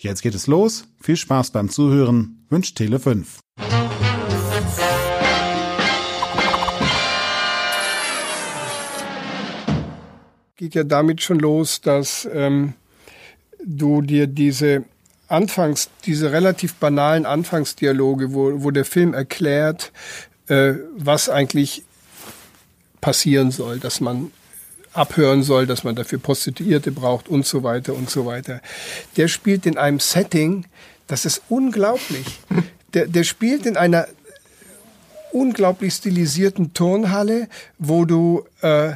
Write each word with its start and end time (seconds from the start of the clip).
Jetzt 0.00 0.22
geht 0.22 0.36
es 0.36 0.46
los. 0.46 0.84
Viel 1.00 1.16
Spaß 1.16 1.50
beim 1.50 1.68
Zuhören. 1.70 2.46
Wünscht 2.50 2.78
Tele5. 2.78 3.24
Geht 10.54 10.74
ja 10.76 10.84
damit 10.84 11.20
schon 11.22 11.40
los, 11.40 11.80
dass 11.80 12.28
ähm, 12.32 12.74
du 13.64 14.00
dir 14.02 14.28
diese 14.28 14.84
Anfangs, 15.26 15.90
diese 16.06 16.30
relativ 16.30 16.74
banalen 16.74 17.26
Anfangsdialoge, 17.26 18.32
wo, 18.32 18.62
wo 18.62 18.70
der 18.70 18.84
Film 18.84 19.14
erklärt, 19.14 19.92
äh, 20.46 20.74
was 20.96 21.28
eigentlich 21.28 21.82
passieren 23.00 23.50
soll, 23.50 23.80
dass 23.80 24.00
man 24.00 24.30
abhören 24.98 25.42
soll, 25.42 25.66
dass 25.66 25.84
man 25.84 25.94
dafür 25.94 26.18
Prostituierte 26.18 26.90
braucht 26.92 27.28
und 27.28 27.46
so 27.46 27.62
weiter 27.62 27.94
und 27.94 28.10
so 28.10 28.26
weiter. 28.26 28.60
Der 29.16 29.28
spielt 29.28 29.64
in 29.64 29.78
einem 29.78 30.00
Setting, 30.00 30.66
das 31.06 31.24
ist 31.24 31.42
unglaublich. 31.48 32.26
Der, 32.94 33.06
der 33.06 33.24
spielt 33.24 33.66
in 33.66 33.76
einer 33.76 34.08
unglaublich 35.30 35.92
stilisierten 35.92 36.72
Turnhalle, 36.72 37.48
wo 37.78 38.06
du 38.06 38.46
äh, 38.62 38.92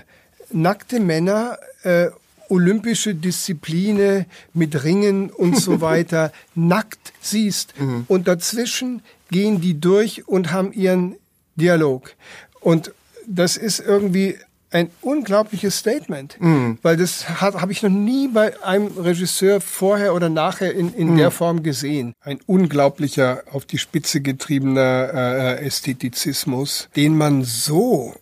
nackte 0.51 0.99
Männer, 0.99 1.59
äh, 1.83 2.07
olympische 2.49 3.15
Disziplinen 3.15 4.25
mit 4.55 4.83
Ringen 4.83 5.29
und 5.29 5.59
so 5.59 5.81
weiter 5.83 6.33
nackt 6.55 7.13
siehst. 7.21 7.79
Mhm. 7.79 8.07
Und 8.09 8.29
dazwischen 8.29 9.03
gehen 9.31 9.61
die 9.61 9.79
durch 9.79 10.27
und 10.27 10.53
haben 10.53 10.73
ihren 10.73 11.17
Dialog. 11.57 12.15
Und 12.61 12.93
das 13.27 13.59
ist 13.59 13.81
irgendwie 13.81 14.37
ein 14.73 14.91
unglaubliches 15.01 15.79
Statement, 15.79 16.37
mm. 16.41 16.73
weil 16.83 16.97
das 16.97 17.29
habe 17.29 17.73
ich 17.73 17.83
noch 17.83 17.91
nie 17.91 18.29
bei 18.29 18.61
einem 18.63 18.89
Regisseur 18.89 19.61
vorher 19.61 20.15
oder 20.15 20.29
nachher 20.29 20.73
in, 20.75 20.95
in 20.95 21.15
mm. 21.15 21.17
der 21.17 21.31
Form 21.31 21.63
gesehen. 21.63 22.15
Ein 22.21 22.41
unglaublicher, 22.47 23.43
auf 23.53 23.65
die 23.65 23.79
Spitze 23.79 24.21
getriebener 24.21 25.11
äh, 25.15 25.65
Ästhetizismus, 25.65 26.89
den 26.97 27.17
man 27.17 27.45
so 27.45 28.15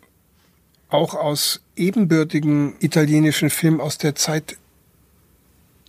auch 0.88 1.14
aus 1.14 1.62
ebenbürtigen 1.76 2.74
italienischen 2.80 3.50
Filmen 3.50 3.80
aus 3.80 3.98
der 3.98 4.14
Zeit 4.14 4.56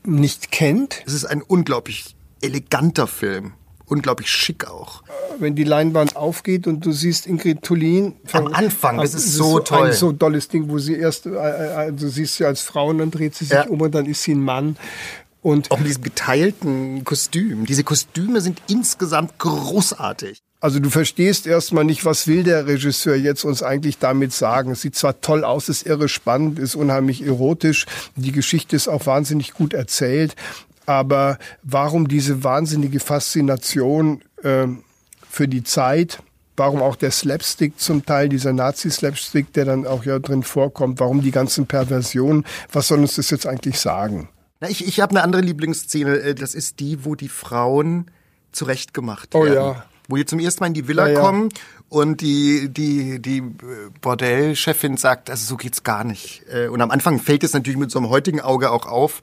nicht 0.04 0.52
kennt. 0.52 1.04
Es 1.06 1.14
ist 1.14 1.26
ein 1.26 1.42
unglaublich 1.42 2.16
eleganter 2.42 3.08
Film 3.08 3.54
unglaublich 3.92 4.32
schick 4.32 4.68
auch. 4.68 5.04
Wenn 5.38 5.54
die 5.54 5.66
Leinwand 5.66 6.16
aufgeht 6.16 6.66
und 6.66 6.86
du 6.86 6.92
siehst 6.94 7.28
Ingrid 7.28 7.62
Tullin. 7.62 8.16
Am 8.32 8.48
Anfang, 8.48 8.98
das 8.98 9.14
ist 9.14 9.34
so 9.34 9.60
das 9.60 9.64
ist 9.64 9.68
toll. 9.70 9.88
Ein 9.88 9.94
so 9.94 10.12
dolles 10.12 10.48
Ding, 10.48 10.70
wo 10.70 10.80
sie 10.80 10.96
erst, 10.96 11.26
äh, 11.26 11.88
äh, 11.88 11.92
du 11.92 12.08
siehst 12.08 12.38
sie 12.38 12.46
als 12.46 12.62
Frau 12.62 12.88
und 12.88 13.00
dann 13.00 13.12
dreht 13.12 13.36
sie 13.36 13.46
sich 13.46 13.54
ja. 13.54 13.68
um 13.68 13.82
und 13.82 13.94
dann 13.94 14.06
ist 14.06 14.24
sie 14.24 14.34
ein 14.34 14.42
Mann. 14.42 14.78
Und 15.42 15.72
auch 15.72 15.80
mit 15.80 15.88
diesem 15.88 16.04
geteilten 16.04 17.04
Kostüm. 17.04 17.66
Diese 17.66 17.84
Kostüme 17.84 18.42
sind 18.42 18.62
insgesamt 18.68 19.40
großartig. 19.40 20.40
Also 20.60 20.80
du 20.80 20.92
verstehst 20.92 21.48
erstmal 21.48 21.84
nicht, 21.84 22.06
was 22.06 22.28
will 22.28 22.44
der 22.44 22.68
Regisseur 22.68 23.16
jetzt 23.16 23.44
uns 23.44 23.64
eigentlich 23.64 23.98
damit 23.98 24.32
sagen. 24.32 24.72
Es 24.72 24.82
sieht 24.82 24.96
zwar 24.96 25.20
toll 25.20 25.44
aus, 25.44 25.68
ist 25.68 25.88
irre 25.88 26.08
spannend, 26.08 26.60
ist 26.60 26.76
unheimlich 26.76 27.26
erotisch, 27.26 27.88
die 28.16 28.32
Geschichte 28.32 28.76
ist 28.76 28.88
auch 28.88 29.08
wahnsinnig 29.08 29.54
gut 29.54 29.74
erzählt, 29.74 30.36
aber 30.86 31.38
warum 31.64 32.08
diese 32.08 32.44
wahnsinnige 32.44 33.00
Faszination 33.00 34.22
äh, 34.44 34.68
für 35.30 35.48
die 35.48 35.64
Zeit? 35.64 36.22
Warum 36.58 36.82
auch 36.82 36.96
der 36.96 37.12
Slapstick 37.12 37.80
zum 37.80 38.06
Teil, 38.06 38.30
dieser 38.30 38.54
Nazi-Slapstick, 38.54 39.54
der 39.54 39.66
dann 39.66 39.88
auch 39.88 40.04
ja 40.04 40.20
drin 40.20 40.44
vorkommt? 40.44 41.00
Warum 41.00 41.22
die 41.22 41.32
ganzen 41.32 41.66
Perversionen? 41.66 42.46
Was 42.72 42.90
soll 42.90 43.00
uns 43.00 43.16
das 43.16 43.30
jetzt 43.30 43.48
eigentlich 43.48 43.80
sagen? 43.80 44.30
Na, 44.60 44.70
ich 44.70 44.86
ich 44.86 45.00
habe 45.00 45.12
eine 45.12 45.24
andere 45.24 45.42
Lieblingsszene. 45.42 46.18
Äh, 46.18 46.36
das 46.36 46.56
ist 46.56 46.80
die, 46.80 47.06
wo 47.06 47.16
die 47.16 47.30
Frauen 47.30 48.12
zurechtgemacht 48.52 49.34
werden. 49.34 49.50
Oh 49.50 49.54
ja. 49.54 49.86
Wo 50.08 50.18
die 50.18 50.26
zum 50.26 50.40
ersten 50.40 50.62
Mal 50.62 50.68
in 50.68 50.74
die 50.74 50.88
Villa 50.88 51.08
ja, 51.08 51.14
ja. 51.14 51.20
kommen 51.20 51.50
und 51.92 52.22
die, 52.22 52.70
die, 52.70 53.22
die 53.22 53.42
Bordellchefin 54.02 54.98
sagt, 54.98 55.30
also 55.30 55.46
so 55.46 55.58
geht's 55.58 55.84
gar 55.84 56.04
nicht. 56.04 56.44
Äh, 56.52 56.68
und 56.68 56.82
am 56.82 56.92
Anfang 56.92 57.20
fällt 57.20 57.44
es 57.44 57.54
natürlich 57.54 57.80
mit 57.80 57.92
so 57.92 58.00
einem 58.00 58.10
heutigen 58.10 58.40
Auge 58.40 58.72
auch 58.72 58.86
auf, 58.86 59.22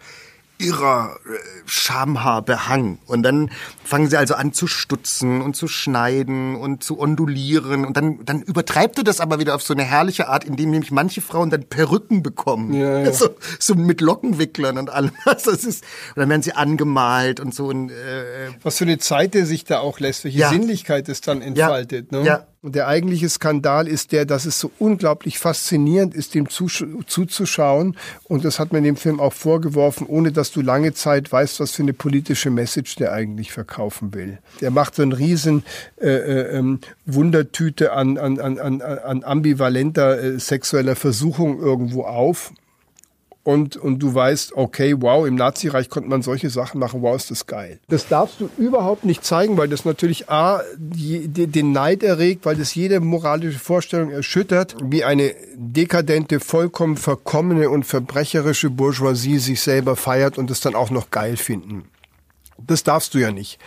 irrer 0.59 1.17
äh, 1.27 1.39
Schamhaarbehang. 1.67 2.99
Und 3.07 3.23
dann 3.23 3.51
fangen 3.85 4.09
sie 4.09 4.17
also 4.17 4.35
an 4.35 4.53
zu 4.53 4.67
stutzen 4.67 5.41
und 5.41 5.57
zu 5.57 5.69
schneiden 5.69 6.57
und 6.57 6.83
zu 6.83 6.99
ondulieren. 6.99 7.85
Und 7.85 7.97
dann, 7.97 8.25
dann 8.25 8.43
übertreibt 8.43 8.99
er 8.99 9.05
das 9.05 9.21
aber 9.21 9.39
wieder 9.39 9.55
auf 9.55 9.63
so 9.63 9.75
eine 9.75 9.85
herrliche 9.85 10.29
Art, 10.29 10.45
indem 10.45 10.71
nämlich 10.71 10.91
manche 10.91 11.21
Frauen 11.21 11.51
dann 11.51 11.65
Perücken 11.65 12.23
bekommen. 12.23 12.75
Ja, 12.75 13.01
ja. 13.01 13.13
So, 13.19 13.31
so 13.59 13.75
mit 13.75 14.01
Lockenwicklern 14.01 14.79
und 14.79 14.91
allem. 14.91 15.11
Also 15.25 15.51
das 15.51 15.65
ist, 15.65 15.85
und 16.15 16.21
dann 16.21 16.29
werden 16.29 16.43
sie 16.43 16.53
angemalt 16.53 17.41
und 17.41 17.55
so. 17.55 17.67
Und, 17.67 17.91
äh, 17.91 18.51
Was 18.63 18.79
für 18.79 18.85
eine 18.85 18.99
Zeit 18.99 19.35
der 19.35 19.45
sich 19.47 19.65
da 19.65 19.81
auch 19.81 20.01
lässt, 20.01 20.25
welche 20.25 20.39
ja. 20.39 20.49
Sinnlichkeit 20.49 21.09
es 21.09 21.21
dann 21.21 21.43
entfaltet. 21.43 22.13
Ne? 22.13 22.23
ja. 22.25 22.47
Und 22.61 22.75
der 22.75 22.89
eigentliche 22.89 23.29
Skandal 23.29 23.87
ist 23.87 24.11
der, 24.11 24.25
dass 24.25 24.45
es 24.45 24.59
so 24.59 24.73
unglaublich 24.81 25.39
faszinierend 25.39 26.15
ist, 26.15 26.35
dem 26.35 26.49
zuzuschauen. 26.49 27.97
Und 28.25 28.45
das 28.45 28.59
hat 28.59 28.73
man 28.73 28.83
dem 28.83 28.97
Film 28.97 29.21
auch 29.21 29.33
vorgeworfen, 29.33 30.07
ohne 30.09 30.33
dass 30.33 30.51
du 30.51 30.61
lange 30.61 30.93
Zeit 30.93 31.31
weißt, 31.31 31.61
was 31.61 31.73
für 31.73 31.83
eine 31.83 31.93
politische 31.93 32.51
Message 32.51 32.97
der 32.97 33.13
eigentlich 33.13 33.53
verkaufen 33.53 34.13
will. 34.13 34.39
Der 34.61 34.73
macht 34.73 34.97
so 34.97 35.03
einen 35.03 35.13
riesen 35.13 35.63
äh, 36.01 36.09
äh, 36.09 36.59
ähm, 36.59 36.81
Wundertüte 37.07 37.93
an, 37.93 38.19
an, 38.19 38.41
an, 38.41 38.83
an 38.83 39.23
ambivalenter 39.23 40.21
äh, 40.21 40.41
sexueller 40.41 40.97
Versuchung 40.97 41.61
irgendwo 41.61 42.03
auf 42.03 42.53
und, 43.49 43.79
und 43.79 44.01
du 44.01 44.15
weißt, 44.15 44.59
okay, 44.59 44.95
wow, 44.99 45.27
im 45.27 45.35
Nazireich 45.35 45.89
konnte 45.89 46.11
man 46.11 46.21
solche 46.21 46.51
Sachen 46.51 46.79
machen, 46.79 47.01
wow, 47.01 47.17
ist 47.17 47.31
das 47.31 47.47
geil. 47.47 47.81
Das 47.89 48.07
darfst 48.07 48.43
du 48.43 48.51
überhaupt 48.59 49.07
nicht 49.07 49.25
zeigen, 49.25 49.57
weil 49.57 49.69
das 49.69 49.87
natürlich 49.87 50.29
A, 50.29 50.61
die, 50.77 51.29
die, 51.29 51.47
den 51.47 51.73
Neid 51.73 52.03
erregt, 52.03 52.45
weil 52.45 52.57
das 52.57 52.75
jede 52.75 53.01
moralische 53.01 53.59
Vorstellung 53.59 54.11
erschüttert, 54.11 54.77
wie 54.83 55.03
eine 55.03 55.35
dekadente, 55.55 56.41
vollkommen 56.41 56.99
verkommene 56.99 57.71
und 57.71 57.85
verbrecherische 57.85 58.69
Bourgeoisie 58.69 59.39
sich 59.39 59.63
selber 59.63 59.97
feiert 59.97 60.37
und 60.37 60.51
es 60.51 60.61
dann 60.61 60.75
auch 60.75 60.91
noch 60.91 61.09
geil 61.09 61.39
finden. 61.39 61.85
Das 62.59 62.83
darfst 62.83 63.15
du 63.15 63.19
ja 63.19 63.33
nicht. 63.33 63.59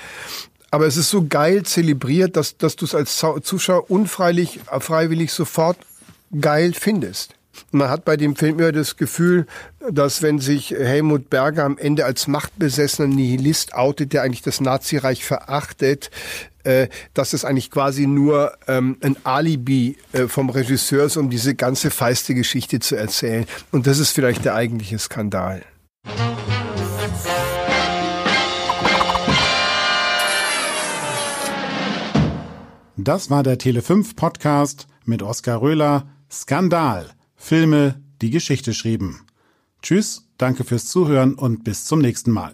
Aber 0.70 0.86
es 0.86 0.96
ist 0.96 1.10
so 1.10 1.26
geil 1.28 1.64
zelebriert, 1.64 2.38
dass, 2.38 2.56
dass 2.56 2.76
du 2.76 2.86
es 2.86 2.94
als 2.94 3.18
Zuschauer 3.18 3.90
unfreiwillig 3.90 4.60
freiwillig 4.80 5.34
sofort 5.34 5.78
geil 6.40 6.74
findest. 6.76 7.34
Man 7.72 7.90
hat 7.90 8.06
bei 8.06 8.18
dem 8.18 8.36
Film 8.36 8.60
immer 8.60 8.72
das 8.72 8.98
Gefühl, 8.98 9.46
dass 9.90 10.22
wenn 10.22 10.40
sich 10.40 10.72
Helmut 10.72 11.30
Berger 11.30 11.64
am 11.64 11.78
Ende 11.78 12.06
als 12.06 12.28
machtbesessener 12.28 13.08
Nihilist 13.08 13.74
outet, 13.74 14.14
der 14.14 14.24
eigentlich 14.24 14.42
das 14.42 14.62
Nazireich 14.62 15.24
verachtet, 15.24 16.12
äh, 16.64 16.88
dass 17.14 17.34
es 17.34 17.46
eigentlich 17.46 17.72
quasi 17.72 18.08
nur 18.08 18.54
ähm, 18.68 18.98
ein 19.02 19.18
Alibi 19.24 19.98
äh, 20.14 20.28
vom 20.28 20.50
Regisseur 20.50 21.06
ist, 21.06 21.18
um 21.18 21.30
diese 21.30 21.56
ganze 21.56 21.92
feiste 21.92 22.36
Geschichte 22.36 22.80
zu 22.80 22.96
erzählen. 22.96 23.46
Und 23.72 23.88
das 23.88 24.00
ist 24.00 24.12
vielleicht 24.12 24.46
der 24.46 24.56
eigentliche 24.56 25.00
Skandal. 25.00 25.64
Das 32.98 33.32
war 33.32 33.42
der 33.42 33.58
Tele5 33.58 34.16
Podcast 34.16 34.88
mit 35.06 35.24
Oskar 35.24 35.62
Röhler. 35.62 36.06
Skandal 36.30 37.10
Filme, 37.42 38.00
die 38.22 38.30
Geschichte 38.30 38.74
schrieben. 38.74 39.22
Tschüss, 39.82 40.30
danke 40.38 40.64
fürs 40.64 40.86
Zuhören 40.86 41.34
und 41.34 41.64
bis 41.64 41.86
zum 41.86 42.00
nächsten 42.00 42.32
Mal. 42.32 42.54